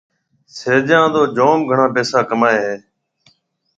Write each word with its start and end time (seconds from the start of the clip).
سِيجان 0.57 1.05
تو 1.13 1.21
جوم 1.35 1.59
گھڻا 1.69 1.85
پيسا 1.95 2.19
ڪمائي 2.29 2.57
هيَ۔ 2.65 2.75